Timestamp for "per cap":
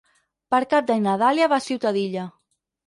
0.55-0.87